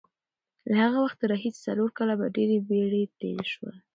له 0.69 0.75
هغه 0.83 0.97
وخته 1.05 1.23
راهیسې 1.31 1.59
څلور 1.67 1.89
کاله 1.97 2.13
په 2.19 2.27
ډېرې 2.35 2.57
بېړې 2.67 3.03
تېر 3.19 3.43
شول. 3.53 3.75